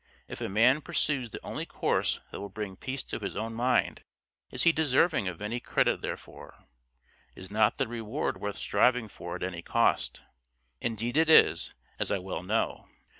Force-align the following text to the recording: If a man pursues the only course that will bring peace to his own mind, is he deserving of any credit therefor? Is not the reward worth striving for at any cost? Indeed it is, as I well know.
If 0.27 0.41
a 0.41 0.49
man 0.49 0.81
pursues 0.81 1.29
the 1.29 1.39
only 1.45 1.63
course 1.67 2.21
that 2.31 2.41
will 2.41 2.49
bring 2.49 2.75
peace 2.75 3.03
to 3.03 3.19
his 3.19 3.35
own 3.35 3.53
mind, 3.53 4.01
is 4.51 4.63
he 4.63 4.71
deserving 4.71 5.27
of 5.27 5.43
any 5.43 5.59
credit 5.59 6.01
therefor? 6.01 6.65
Is 7.35 7.51
not 7.51 7.77
the 7.77 7.87
reward 7.87 8.41
worth 8.41 8.57
striving 8.57 9.07
for 9.07 9.35
at 9.35 9.43
any 9.43 9.61
cost? 9.61 10.23
Indeed 10.81 11.17
it 11.17 11.29
is, 11.29 11.75
as 11.99 12.09
I 12.11 12.17
well 12.17 12.41
know. 12.41 12.87